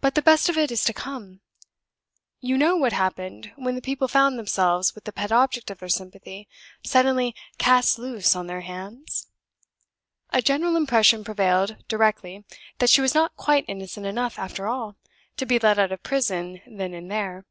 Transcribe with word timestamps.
But 0.00 0.16
the 0.16 0.22
best 0.22 0.48
of 0.48 0.58
it 0.58 0.72
is 0.72 0.82
to 0.86 0.92
come. 0.92 1.40
You 2.40 2.58
know 2.58 2.76
what 2.76 2.92
happened 2.92 3.52
when 3.54 3.76
the 3.76 3.80
people 3.80 4.08
found 4.08 4.36
themselves 4.40 4.92
with 4.92 5.04
the 5.04 5.12
pet 5.12 5.30
object 5.30 5.70
of 5.70 5.78
their 5.78 5.88
sympathy 5.88 6.48
suddenly 6.84 7.32
cast 7.56 7.96
loose 7.96 8.34
on 8.34 8.48
their 8.48 8.62
hands? 8.62 9.28
A 10.30 10.42
general 10.42 10.74
impression 10.74 11.22
prevailed 11.22 11.76
directly 11.86 12.44
that 12.78 12.90
she 12.90 13.00
was 13.00 13.14
not 13.14 13.36
quite 13.36 13.64
innocent 13.68 14.04
enough, 14.04 14.36
after 14.36 14.66
all, 14.66 14.96
to 15.36 15.46
be 15.46 15.60
let 15.60 15.78
out 15.78 15.92
of 15.92 16.02
prison 16.02 16.60
then 16.66 16.92
and 16.92 17.08
there! 17.08 17.44